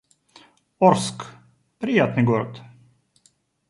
Орск— 0.79 1.27
приятный 1.77 2.23
город 2.23 2.59